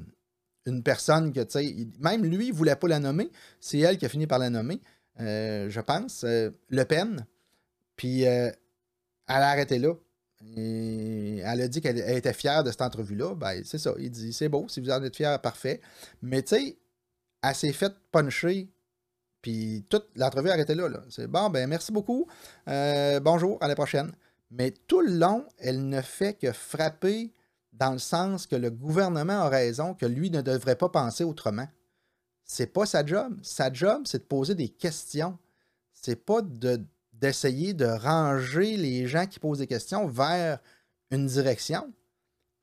[0.67, 3.31] une personne que, tu sais, même lui, il ne voulait pas la nommer.
[3.61, 4.81] C'est elle qui a fini par la nommer,
[5.21, 7.27] euh, je pense, Le Pen.
[7.97, 8.55] Puis, elle
[9.27, 9.95] a arrêté là.
[10.41, 13.35] Elle a dit qu'elle était fière de cette entrevue-là.
[13.35, 13.93] Ben, c'est ça.
[13.99, 15.81] Il dit c'est beau, si vous en êtes fier, parfait.
[16.23, 16.79] Mais tu sais,
[17.43, 18.69] elle s'est faite puncher.
[19.43, 20.89] Puis toute l'entrevue a arrêté là.
[20.89, 21.03] là.
[21.11, 22.29] C'est bon, ben merci beaucoup.
[22.67, 24.13] bonjour, à la prochaine.
[24.51, 27.33] Mais tout le long, elle ne fait que frapper
[27.73, 31.69] dans le sens que le gouvernement a raison, que lui ne devrait pas penser autrement.
[32.45, 33.39] C'est pas sa job.
[33.43, 35.39] Sa job, c'est de poser des questions.
[35.93, 36.41] C'est pas
[37.13, 40.61] d'essayer de, ranger les gens qui posent des questions vers
[41.11, 41.93] une direction.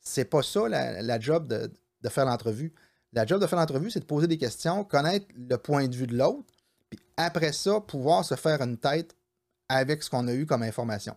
[0.01, 1.71] C'est pas ça la, job de,
[2.01, 2.73] de faire l'entrevue.
[3.13, 6.07] La job de faire l'entrevue, c'est de poser des questions, connaître le point de vue
[6.07, 6.53] de l'autre,
[6.89, 9.15] puis après ça, pouvoir se faire une tête
[9.69, 11.15] avec ce qu'on a eu comme information.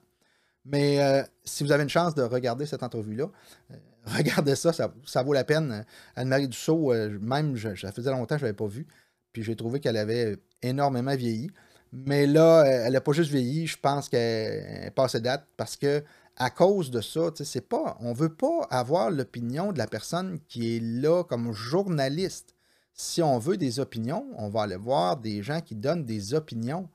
[0.64, 3.30] Mais euh, si vous avez une chance de regarder cette entrevue-là,
[3.70, 3.74] euh,
[4.16, 5.84] regardez ça, ça, vaut la peine.
[6.16, 8.86] Anne-Marie Dussault, euh, même, je, ça faisait longtemps que je ne l'avais pas vue,
[9.32, 11.50] puis j'ai trouvé qu'elle avait énormément vieilli.
[11.92, 16.04] Mais là, elle n'a pas juste vieilli, je pense qu'elle est passée date parce que
[16.38, 20.38] à cause de ça, c'est pas, on ne veut pas avoir l'opinion de la personne
[20.48, 22.54] qui est là comme journaliste.
[22.94, 26.88] Si on veut des opinions, on va aller voir des gens qui donnent des opinions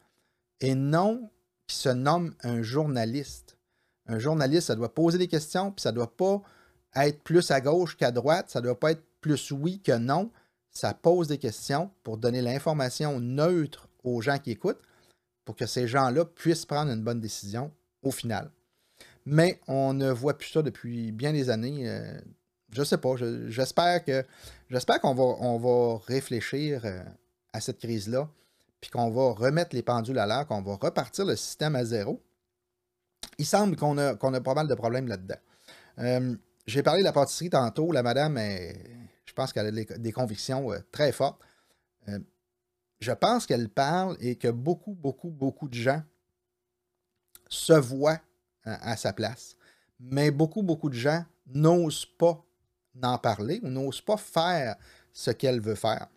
[0.61, 1.29] et non
[1.67, 3.42] qui se nomment un journaliste.
[4.07, 6.41] Un journaliste, ça doit poser des questions, puis ça ne doit pas
[6.95, 10.31] être plus à gauche qu'à droite, ça ne doit pas être plus oui que non.
[10.71, 14.81] Ça pose des questions pour donner l'information neutre aux gens qui écoutent.
[15.45, 17.69] pour que ces gens-là puissent prendre une bonne décision
[18.01, 18.49] au final.
[19.25, 21.89] Mais on ne voit plus ça depuis bien des années.
[21.89, 22.17] Euh,
[22.71, 23.15] je ne sais pas.
[23.47, 24.25] J'espère que
[24.69, 27.03] j'espère qu'on va, on va réfléchir euh,
[27.53, 28.29] à cette crise-là,
[28.81, 32.21] puis qu'on va remettre les pendules à l'heure, qu'on va repartir le système à zéro.
[33.37, 35.37] Il semble qu'on a, a pas mal de problèmes là-dedans.
[35.99, 37.91] Euh, j'ai parlé de la pâtisserie tantôt.
[37.91, 41.41] La madame, je pense qu'elle a des, convictions très fortes.
[42.99, 46.01] je pense qu'elle parle et que beaucoup, beaucoup, beaucoup de gens
[47.49, 48.19] se voient
[48.63, 49.55] à, sa place.
[49.99, 52.43] Mais beaucoup, beaucoup de gens n'osent pas
[53.01, 54.75] en parler ou n'osent pas faire
[55.11, 56.07] ce qu'elle veut faire.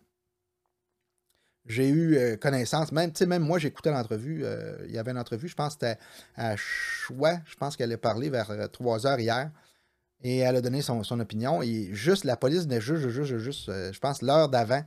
[1.67, 4.45] J'ai eu euh, connaissance, même, même moi, j'écoutais l'entrevue.
[4.45, 5.99] Euh, il y avait une entrevue, je pense que c'était
[6.35, 7.39] à Choix.
[7.45, 9.51] Je pense qu'elle a parlé vers 3 euh, heures hier.
[10.23, 11.61] Et elle a donné son, opinion.
[11.61, 14.83] Et juste, la police venait juste, juste, juste, je pense, l'heure d'avant,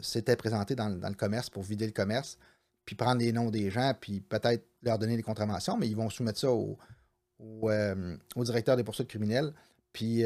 [0.00, 2.36] s'était présentée dans, le commerce pour vider le commerce
[2.84, 6.10] puis prendre les noms des gens, puis peut-être leur donner des contraventions, mais ils vont
[6.10, 6.76] soumettre ça au,
[7.40, 9.52] euh, directeur des poursuites criminelles,
[9.92, 10.24] puis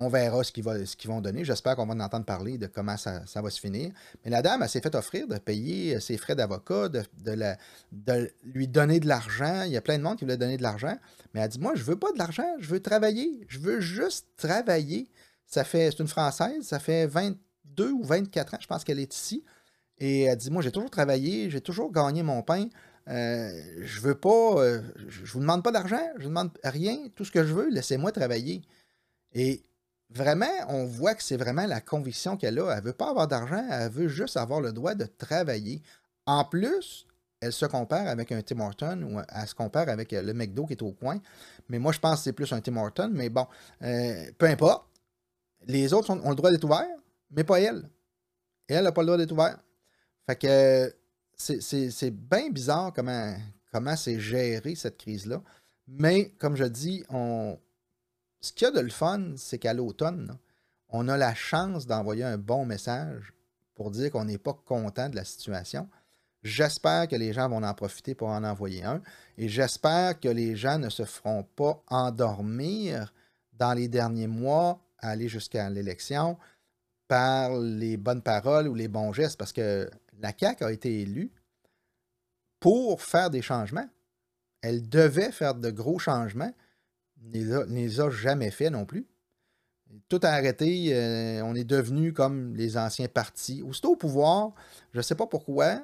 [0.00, 1.44] on verra ce qu'ils, vont donner.
[1.44, 3.92] J'espère qu'on va en entendre parler de comment ça, va se finir.
[4.24, 8.98] Mais la dame, elle s'est fait offrir de payer ses frais d'avocat, de, lui donner
[8.98, 9.62] de l'argent.
[9.64, 10.96] Il y a plein de monde qui voulait donner de l'argent.
[11.32, 13.46] Mais elle dit Moi, je veux pas de l'argent, je veux travailler.
[13.48, 15.08] Je veux juste travailler.
[15.46, 19.14] Ça fait, c'est une Française, ça fait 22 ou 24 ans, je pense qu'elle est
[19.14, 19.44] ici.
[19.98, 22.68] Et elle dit Moi, j'ai toujours travaillé, j'ai toujours gagné mon pain.
[23.08, 23.50] Euh,
[23.82, 26.96] je veux pas, euh, je vous demande pas d'argent, je vous demande rien.
[27.14, 28.62] Tout ce que je veux, laissez-moi travailler.
[29.34, 29.62] Et
[30.10, 32.76] vraiment, on voit que c'est vraiment la conviction qu'elle a.
[32.76, 35.82] Elle veut pas avoir d'argent, elle veut juste avoir le droit de travailler.
[36.26, 37.06] En plus,
[37.40, 40.72] elle se compare avec un Tim Horton ou elle se compare avec le McDo qui
[40.72, 41.20] est au coin.
[41.68, 43.10] Mais moi, je pense que c'est plus un Tim Horton.
[43.12, 43.46] Mais bon,
[43.82, 44.86] euh, peu importe.
[45.66, 46.86] Les autres ont le droit d'être ouverts,
[47.30, 47.88] mais pas elle.
[48.68, 49.60] Elle n'a pas le droit d'être ouverte.
[50.26, 50.94] Fait que
[51.36, 53.34] c'est bien bizarre comment
[53.74, 55.42] comment c'est géré cette crise-là.
[55.88, 57.58] Mais comme je dis, on...
[58.44, 60.36] ce qu'il y a de le fun, c'est qu'à l'automne,
[60.90, 63.32] on a la chance d'envoyer un bon message
[63.74, 65.88] pour dire qu'on n'est pas content de la situation.
[66.42, 69.00] J'espère que les gens vont en profiter pour en envoyer un.
[69.38, 73.14] Et j'espère que les gens ne se feront pas endormir
[73.54, 76.38] dans les derniers mois aller jusqu'à l'élection
[77.08, 79.38] par les bonnes paroles ou les bons gestes.
[79.38, 81.32] Parce que la CAQ a été élue
[82.60, 83.88] pour faire des changements.
[84.60, 86.52] Elle devait faire de gros changements.
[87.32, 89.06] Ne les a jamais fait non plus.
[90.08, 90.94] Tout a arrêté.
[90.94, 93.62] Euh, on est devenu comme les anciens partis.
[93.62, 94.52] Aussitôt au pouvoir,
[94.92, 95.82] je ne sais pas pourquoi,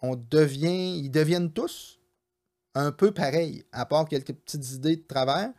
[0.00, 1.98] on devient, ils deviennent tous
[2.74, 5.50] un peu pareils, à part quelques petites idées de travers.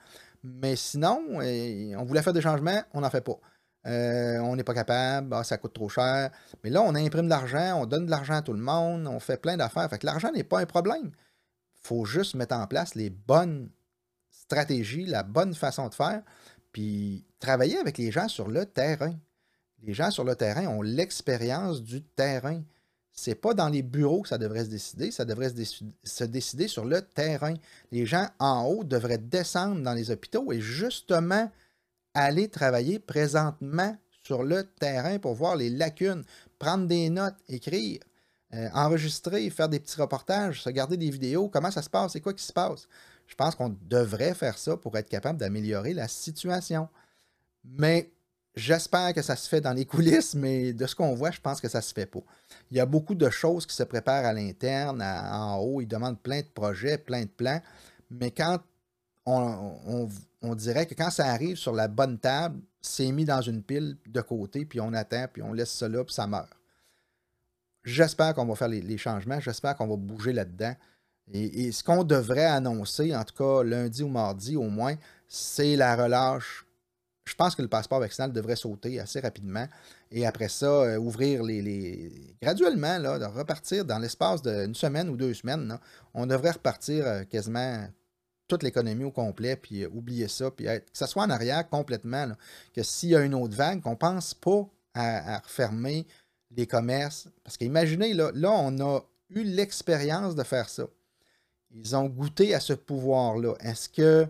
[0.43, 3.39] Mais sinon, euh, on voulait faire des changements, on n'en fait pas.
[3.87, 6.31] Euh, on n'est pas capable, ah, ça coûte trop cher.
[6.63, 9.19] Mais là, on imprime de l'argent, on donne de l'argent à tout le monde, on
[9.19, 9.89] fait plein d'affaires.
[9.89, 11.11] Fait l'argent n'est pas un problème.
[11.75, 13.69] Il faut juste mettre en place les bonnes
[14.51, 16.21] stratégies, la bonne façon de faire,
[16.73, 19.13] puis travailler avec les gens sur le terrain.
[19.83, 22.61] Les gens sur le terrain ont l'expérience du terrain.
[23.13, 26.67] C'est pas dans les bureaux que ça devrait se décider, ça devrait se, se, décider
[26.67, 27.53] sur le terrain.
[27.91, 31.49] Les gens en haut devraient descendre dans les hôpitaux et justement
[32.13, 36.23] aller travailler présentement sur le terrain pour voir les lacunes,
[36.59, 37.99] prendre des notes, écrire,
[38.53, 42.33] euh, enregistrer, faire des petits reportages, regarder des vidéos, comment ça se passe, c'est quoi
[42.33, 42.87] qui se passe.
[43.31, 46.89] Je pense qu'on devrait faire ça pour être capable d'améliorer la situation.
[47.63, 48.11] Mais
[48.57, 51.61] j'espère que ça se fait dans les coulisses, mais de ce qu'on voit, je pense
[51.61, 52.19] que ça se fait pas.
[52.71, 55.79] Il y a beaucoup de choses qui se préparent à l'interne, en haut.
[55.79, 57.61] Ils demandent plein de projets, plein de plans.
[58.09, 58.59] Mais quand
[59.25, 60.09] on,
[60.55, 64.19] dirait que quand ça arrive sur la bonne table, c'est mis dans une pile de
[64.19, 66.49] côté, puis on attend, puis on laisse ça là, puis ça meurt.
[67.85, 70.75] J'espère qu'on va faire les, changements, j'espère qu'on va bouger là-dedans.
[71.33, 74.95] Et, ce qu'on devrait annoncer, en tout cas lundi ou mardi au moins,
[75.27, 76.65] c'est la relâche.
[77.25, 79.67] Je pense que le passeport vaccinal devrait sauter assez rapidement.
[80.11, 85.15] Et après ça, euh, ouvrir les, graduellement, là, de repartir dans l'espace d'une semaine ou
[85.15, 85.77] deux semaines.
[86.13, 87.87] on devrait repartir euh, quasiment
[88.47, 92.27] toute l'économie au complet, puis euh, oublier ça, puis que ça soit en arrière complètement,
[92.73, 96.05] que s'il y a une autre vague, qu'on ne pense pas à, refermer
[96.53, 97.29] les commerces.
[97.45, 100.83] Parce qu'imaginez, là, là, on a eu l'expérience de faire ça.
[101.73, 103.53] Ils ont goûté à ce pouvoir-là.
[103.61, 104.27] Est-ce que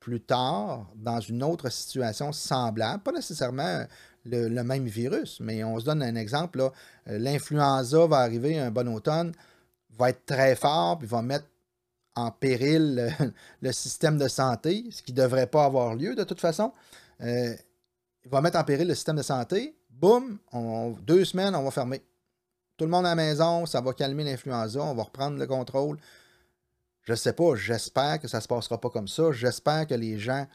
[0.00, 3.84] plus tard, dans une autre situation semblable, pas nécessairement
[4.24, 8.88] le, même virus, mais on se donne un exemple, euh, l'influenza va arriver un bon
[8.94, 9.32] automne,
[9.98, 11.46] va être très fort, puis va mettre
[12.14, 13.12] en péril
[13.60, 16.72] le, système de santé, ce qui ne devrait pas avoir lieu de toute façon.
[17.22, 17.54] Euh,
[18.24, 19.76] il va mettre en péril le système de santé.
[19.90, 20.38] Boum,
[21.02, 22.02] deux semaines, on va fermer.
[22.76, 25.98] tout le monde à la maison, ça va calmer l'influenza, on va reprendre le contrôle.
[27.06, 29.30] Je sais pas, j'espère que ça se passera pas comme ça.
[29.30, 30.46] J'espère que les gens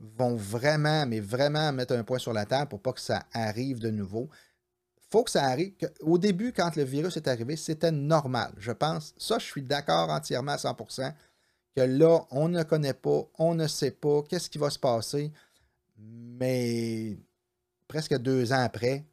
[0.00, 3.78] vont vraiment, mais vraiment mettre un point sur la table pour pas que ça arrive
[3.78, 4.28] de nouveau.
[5.10, 5.74] faut que ça arrive.
[6.00, 8.52] Au début, quand le virus est arrivé, c'était normal.
[8.58, 11.12] Je pense, ça, je suis d'accord entièrement à 100%,
[11.76, 15.32] que là, on ne connaît pas, on ne sait pas qu'est-ce qui va se passer.
[15.96, 17.18] Mais
[17.86, 19.04] presque deux ans après,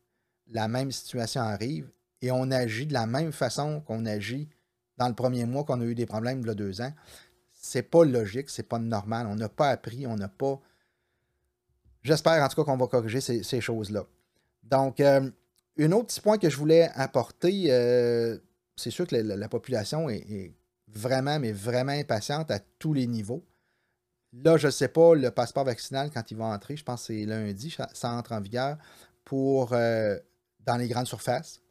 [0.50, 4.50] la même situation arrive et on agit de la même façon qu'on agit
[4.98, 6.92] dans le premier mois qu'on a eu des problèmes il y a deux ans.
[7.54, 9.28] C'est pas logique, c'est pas normal.
[9.28, 10.60] On n'a pas appris, on n'a pas.
[12.04, 14.06] J'espère en tout cas qu'on va corriger ces, choses-là.
[14.64, 15.30] Donc, euh,
[15.80, 18.38] un autre petit point que je voulais apporter, euh,
[18.76, 20.54] c'est sûr que la, population est,
[20.88, 23.44] vraiment, mais vraiment impatiente à tous les niveaux.
[24.34, 27.14] Là, je ne sais pas, le passeport vaccinal, quand il va entrer, je pense que
[27.14, 28.78] c'est lundi, ça entre en vigueur
[29.26, 30.18] pour euh,
[30.62, 31.62] dans les grandes surfaces.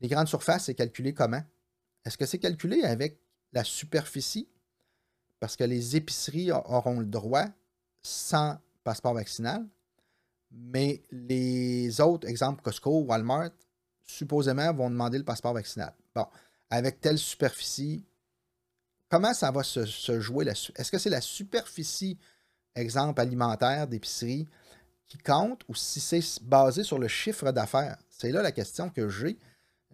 [0.00, 1.42] Les grandes surfaces, c'est calculé comment?
[2.08, 3.20] Est-ce que c'est calculé avec
[3.52, 4.48] la superficie?
[5.40, 7.44] Parce que les épiceries auront le droit
[8.02, 9.66] sans passeport vaccinal,
[10.50, 13.50] mais les autres, exemple Costco, Walmart,
[14.02, 15.92] supposément vont demander le passeport vaccinal.
[16.14, 16.26] Bon,
[16.70, 18.06] avec telle superficie,
[19.10, 19.84] comment ça va se,
[20.18, 20.48] jouer?
[20.48, 22.18] Est-ce que c'est la superficie,
[22.74, 24.48] exemple alimentaire d'épicerie,
[25.06, 27.98] qui compte ou si c'est basé sur le chiffre d'affaires?
[28.08, 29.38] C'est là la question que j'ai.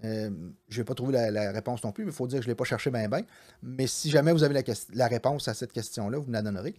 [0.03, 0.31] Euh,
[0.69, 2.53] je n'ai pas trouvé la, réponse non plus, mais il faut dire que je ne
[2.53, 3.23] l'ai pas cherché bien, bien.
[3.63, 6.75] Mais si jamais vous avez la, réponse à cette question-là, vous me la donnerez.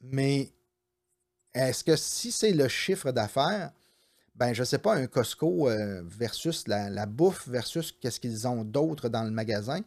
[0.00, 0.50] Mais
[1.54, 3.72] est-ce que si c'est le chiffre d'affaires,
[4.34, 8.64] ben je ne sais pas, un Costco euh, versus la, bouffe versus qu'est-ce qu'ils ont
[8.64, 9.80] d'autre dans le magasin,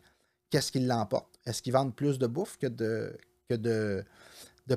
[0.49, 1.39] qu'est-ce qu'ils l'emportent?
[1.45, 4.05] Est-ce qu'ils vendent plus de bouffe que de, que de,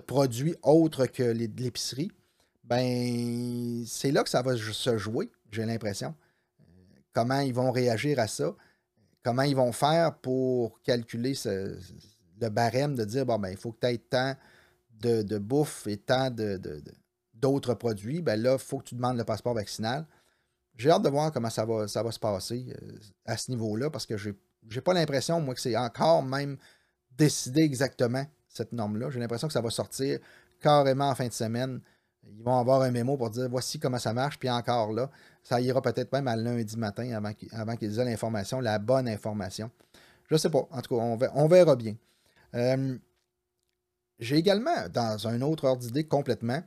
[0.07, 2.11] produits autres que l'épicerie?
[2.65, 6.15] Ben, c'est là que ça va se jouer, j'ai l'impression
[7.13, 8.55] comment ils vont réagir à ça,
[9.23, 13.81] comment ils vont faire pour calculer le barème de dire, bon, ben, il faut que
[13.81, 14.35] tu aies tant
[15.01, 16.31] de, bouffe et tant
[17.35, 18.23] d'autres produits.
[18.23, 20.07] Ben là, il faut que tu demandes le passeport vaccinal.
[20.77, 22.97] J'ai hâte de voir comment ça va, se passer euh,
[23.27, 24.35] à ce niveau-là parce que j'ai
[24.75, 26.57] n'ai pas l'impression, moi, que c'est encore même
[27.11, 29.11] décidé exactement, cette norme-là.
[29.11, 30.19] J'ai l'impression que ça va sortir
[30.61, 31.81] carrément en fin de semaine
[32.25, 35.11] ils vont avoir un mémo pour dire voici comment ça marche, puis encore là,
[35.43, 37.11] ça ira peut-être même à lundi matin
[37.53, 39.71] avant qu'ils aient l'information, la bonne information.
[40.29, 40.67] Je ne sais pas.
[40.71, 41.03] En tout cas,
[41.35, 41.97] on, verra bien.
[42.55, 42.97] Euh,
[44.19, 46.63] j'ai également, dans un autre ordre d'idée complètement,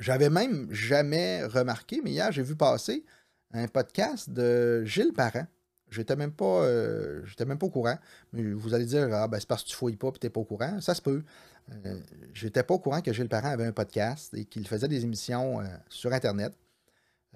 [0.00, 3.04] j'avais même jamais remarqué, mais hier, j'ai vu passer
[3.52, 5.46] un podcast de Gilles Parent.
[5.90, 7.96] J'étais même euh, même pas au courant.
[8.32, 10.40] Vous allez dire, ah, ben, c'est parce que tu fouilles pas et tu n'es pas
[10.40, 10.80] au courant.
[10.80, 11.22] Ça se peut.
[11.70, 12.00] Euh,
[12.32, 15.60] j'étais pas au courant que Gilles Parent avait un podcast et qu'il faisait des émissions
[15.60, 16.52] euh, sur Internet.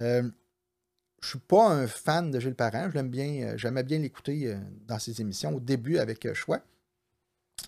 [0.00, 0.28] Euh,
[1.20, 2.88] je suis pas un fan de Gilles Parent.
[3.04, 4.56] Bien, j'aimais bien l'écouter
[4.86, 6.60] dans ses émissions au début avec Choix.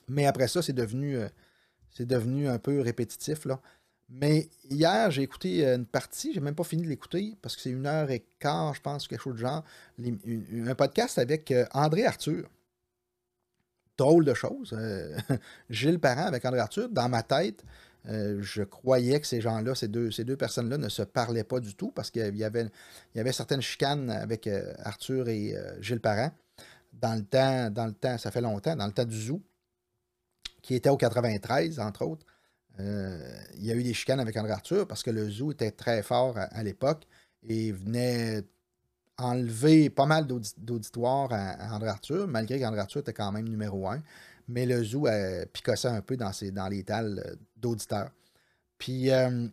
[0.08, 1.18] Mais après ça, c'est devenu,
[1.98, 3.44] devenu un peu répétitif.
[3.44, 3.60] Là.
[4.08, 7.70] Mais hier, j'ai écouté une partie, j'ai même pas fini de l'écouter parce que c'est
[7.70, 9.64] une heure et quart, je pense, quelque chose de genre.
[9.98, 12.48] un podcast avec André Arthur
[14.00, 14.74] drôle de choses.
[14.76, 15.16] Euh,
[15.70, 17.62] Gilles Parent avec André Arthur, dans ma tête,
[18.08, 21.90] euh, je croyais que ces gens-là, ces deux, personnes-là ne se parlaient pas du tout
[21.90, 22.70] parce qu'il y avait,
[23.32, 26.30] certaines chicanes avec euh, Arthur et Gilles Parent
[26.94, 29.40] dans le temps, dans le temps, ça fait longtemps, dans le temps du Zoo,
[30.62, 32.26] qui était au 93, entre autres.
[32.78, 36.02] il y a eu des chicanes avec André Arthur parce que le Zoo était très
[36.02, 37.06] fort à l'époque
[37.48, 38.42] et venait
[39.20, 44.02] enlevé pas mal d'auditoires à, André Arthur, malgré qu'André Arthur était quand même numéro un.
[44.50, 48.10] Mais le zoo a picossé un peu dans, dans les dalles euh, d'auditeurs.
[48.78, 49.48] Puis euh,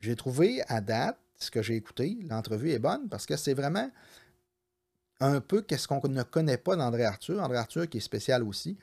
[0.00, 3.90] j'ai trouvé à date, ce que j'ai écouté, l'entrevue est bonne parce que c'est vraiment
[5.20, 7.42] un peu qu'est-ce qu'on ne connaît pas d'André Arthur.
[7.42, 8.78] André Arthur qui est spécial aussi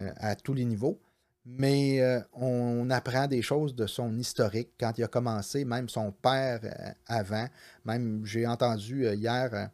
[0.00, 1.00] euh, à tous les niveaux
[1.44, 6.12] mais euh, on apprend des choses de son historique quand il a commencé, même son
[6.12, 7.46] père euh, avant.
[7.84, 9.70] Même j'ai entendu euh, hier,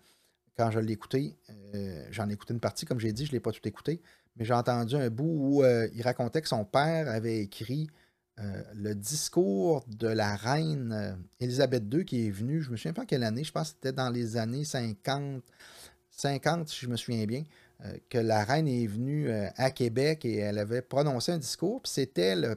[0.57, 1.37] quand je l'ai écouté,
[2.11, 4.01] j'en ai écouté une partie, comme j'ai dit, je ne l'ai pas tout écouté,
[4.38, 7.89] mais j'ai entendu un bout où il racontait que son père avait écrit
[8.74, 13.24] le discours de la reine Élisabeth II qui est venue, je me souviens pas quelle
[13.24, 15.43] année, je pense que c'était dans les années 50,
[16.11, 17.43] 50 si je me souviens bien.
[17.84, 21.80] Euh, que la reine est venue euh, à Québec et elle avait prononcé un discours.
[21.82, 22.57] Puis c'était le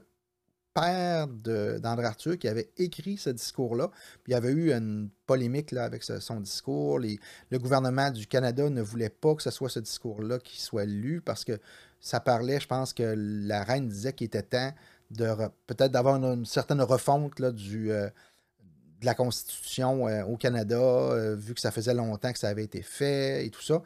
[0.74, 3.89] père d'André Arthur qui avait écrit ce discours-là.
[4.24, 6.99] Puis il y avait eu une polémique là, avec son discours.
[6.99, 11.22] le gouvernement du Canada ne voulait pas que ce soit ce discours-là qui soit lu
[11.22, 11.59] parce que
[11.99, 14.74] ça parlait, je pense que la reine disait qu'il était temps
[15.11, 15.28] de
[15.67, 18.07] peut-être d'avoir une, certaine refonte là, du, euh,
[19.01, 23.45] de la Constitution au Canada, vu que ça faisait longtemps que ça avait été fait
[23.45, 23.82] et tout ça.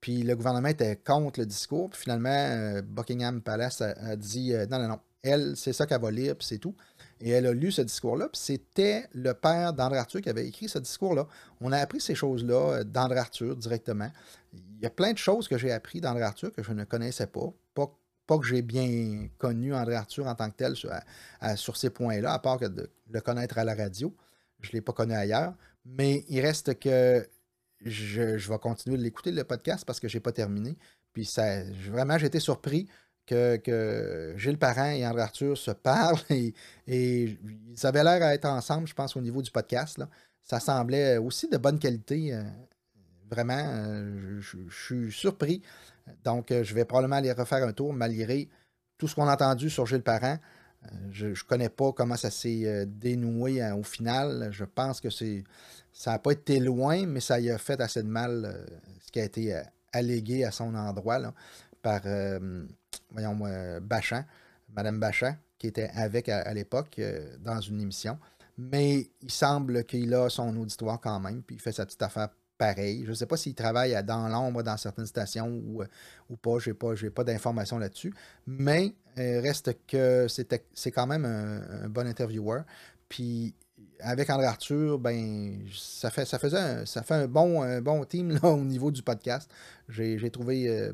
[0.00, 1.90] Puis le gouvernement était contre le discours.
[1.90, 6.36] Puis finalement, Buckingham Palace a, dit non, non, non, elle, c'est ça qu'elle va lire,
[6.36, 6.74] puis c'est tout.
[7.20, 10.68] Et elle a lu ce discours-là, puis c'était le père d'André Arthur qui avait écrit
[10.68, 11.26] ce discours-là.
[11.60, 14.10] On a appris ces choses-là euh, d'André Arthur directement.
[14.54, 17.26] Il y a plein de choses que j'ai appris d'André Arthur que je ne connaissais
[17.26, 17.52] pas.
[17.74, 22.38] Pas, que j'ai bien connu André Arthur en tant que tel sur, ces points-là, à
[22.38, 24.14] part que de le connaître à la radio.
[24.60, 25.52] Je ne l'ai pas connu ailleurs.
[25.84, 27.28] Mais il reste que
[27.84, 30.78] je, vais continuer de l'écouter, le podcast, parce que je n'ai pas terminé.
[31.12, 32.86] Puis ça, vraiment, j'ai été surpris
[33.26, 36.54] que, Gilles Parent et André Arthur se parlent et,
[36.86, 40.00] ils avaient l'air à être ensemble, je pense, au niveau du podcast.
[40.42, 42.34] Ça semblait aussi de bonne qualité.
[42.34, 42.42] Euh,
[43.30, 45.62] vraiment, euh, je, suis surpris.
[46.24, 48.48] Donc, euh, je vais probablement aller refaire un tour malgré
[48.98, 50.38] tout ce qu'on a entendu sur Gilles Parent.
[51.10, 54.48] Je ne connais pas comment ça s'est dénoué au final.
[54.50, 55.44] Je pense que c'est
[55.92, 58.66] ça n'a pas été loin, mais ça y a fait assez de mal
[59.04, 59.62] ce qui a été
[59.92, 61.34] allégué à son endroit.
[61.82, 62.00] Par,
[63.18, 64.24] euh, voyons, Bachan,
[64.74, 68.18] Madame Bachan, qui était avec à, l'époque euh, dans une émission.
[68.58, 72.28] Mais il semble qu'il a son auditoire quand même, puis il fait sa petite affaire
[72.58, 73.04] pareil.
[73.04, 75.82] Je ne sais pas s'il travaille dans l'ombre dans certaines stations ou,
[76.28, 78.12] ou pas, je n'ai pas, pas d'informations là-dessus.
[78.46, 82.64] Mais euh, reste que c'est quand même un, bon intervieweur.
[83.08, 83.54] Puis
[84.00, 88.38] avec André Arthur, ben, ça, fait, ça, faisait un, ça fait un bon, bon team
[88.42, 89.50] au niveau du podcast.
[89.88, 90.92] J'ai trouvé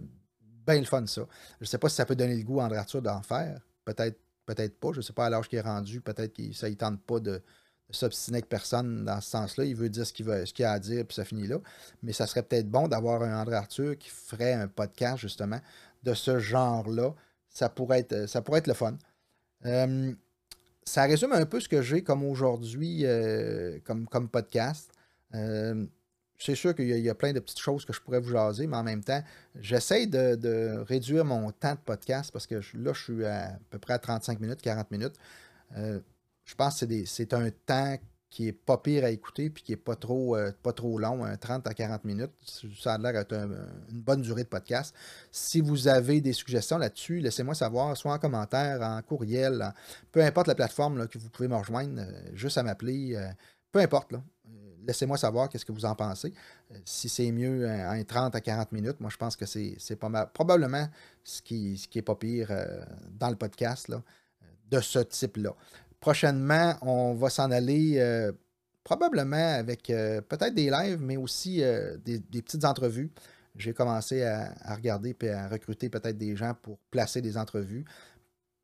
[0.67, 1.23] bien le fun, ça.
[1.61, 3.61] Je ne sais pas si ça peut donner le goût à André Arthur d'en faire.
[3.85, 4.93] Peut-être peut-être pas.
[4.93, 6.01] Je ne sais pas à l'âge qu'il est rendu.
[6.01, 7.43] Peut-être que ça ne tente pas de,
[7.91, 9.65] s'obstiner avec personne dans ce sens-là.
[9.65, 11.59] Il veut dire ce qu'il, qu'il a à dire, puis ça finit là.
[12.03, 15.61] Mais ça serait peut-être bon d'avoir un André Arthur qui ferait un podcast, justement,
[16.03, 17.15] de ce genre-là.
[17.49, 18.97] Ça pourrait être, ça pourrait être le fun.
[19.65, 20.13] Euh,
[20.85, 24.91] ça résume un peu ce que j'ai comme aujourd'hui euh, comme, comme podcast.
[25.35, 25.87] Euh,
[26.39, 28.77] c'est sûr qu'il y, a plein de petites choses que je pourrais vous jaser, mais
[28.77, 29.23] en même temps,
[29.61, 33.95] j'essaie de, réduire mon temps de podcast parce que là, je suis à, peu près
[33.95, 35.15] à 35 minutes, 40 minutes.
[35.77, 36.01] Euh,
[36.45, 37.97] je pense que c'est un temps
[38.29, 41.25] qui est pas pire à écouter puis qui est pas trop, euh, pas trop long,
[41.41, 42.33] 30 à 40 minutes.
[42.79, 44.95] Ça a l'air d'être une bonne durée de podcast.
[45.33, 49.73] Si vous avez des suggestions là-dessus, laissez-moi savoir, soit en commentaire, en courriel,
[50.13, 53.19] peu importe la plateforme que vous pouvez me rejoindre, euh, juste à m'appeler,
[53.73, 54.13] peu importe.
[54.87, 56.33] Laissez-moi savoir qu'est-ce que vous en pensez.
[56.73, 60.09] Euh, si c'est mieux en 30 à 40 minutes, moi je pense que c'est pas
[60.09, 60.29] mal.
[60.33, 60.89] Probablement
[61.25, 63.93] ce qui, ce est pas pire euh, dans le podcast
[64.71, 65.55] de ce type-là.
[66.01, 68.33] Prochainement, on va s'en aller euh,
[68.85, 71.63] probablement avec peut-être des lives, mais aussi
[72.05, 73.11] des, petites entrevues.
[73.57, 77.85] J'ai commencé à, regarder et à recruter peut-être des gens pour placer des entrevues.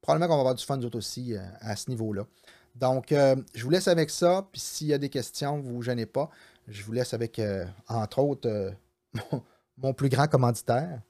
[0.00, 2.26] Probablement qu'on va avoir du fun d'autres aussi à ce niveau-là.
[2.74, 4.46] Donc, euh, je vous laisse avec ça.
[4.50, 6.30] Puis s'il y a des questions, vous ne vous gênez pas.
[6.68, 8.70] Je vous laisse avec, euh, entre autres, euh,
[9.76, 11.00] mon, plus grand commanditaire.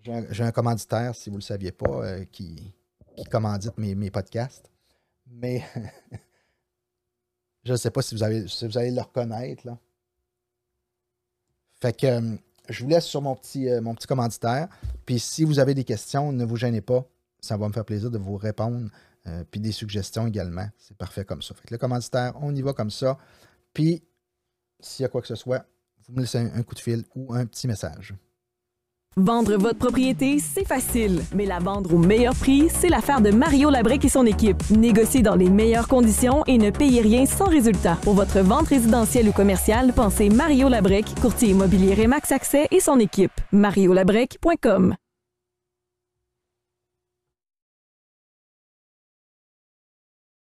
[0.00, 2.72] J'ai un, commanditaire, si vous ne le saviez pas, qui,
[3.30, 4.70] commandite mes, podcasts.
[5.26, 5.62] Mais
[7.64, 9.66] je ne sais pas si vous, avez, vous allez le reconnaître.
[9.66, 9.76] Là.
[11.82, 12.38] Fait que
[12.70, 14.68] je vous laisse sur mon petit commanditaire.
[15.04, 17.04] Puis si vous avez des questions, ne vous gênez pas.
[17.40, 18.88] Ça va me faire plaisir de vous répondre
[19.26, 20.68] euh, puis des suggestions également.
[20.78, 21.54] C'est parfait comme ça.
[21.54, 23.18] Fait le commanditaire, on y va comme ça.
[23.72, 24.02] Puis,
[24.80, 25.64] s'il y a quoi que ce soit,
[26.06, 28.14] vous me laissez un, coup de fil ou un petit message.
[29.16, 33.68] Vendre votre propriété, c'est facile, mais la vendre au meilleur prix, c'est l'affaire de Mario
[33.68, 34.62] Labrec et son équipe.
[34.70, 37.98] Négociez dans les meilleures conditions et ne payez rien sans résultat.
[38.02, 43.00] Pour votre vente résidentielle ou commerciale, pensez Mario Labrec, courtier immobilier Remax Accès et son
[43.00, 43.32] équipe.
[43.52, 44.94] mariolabrec.com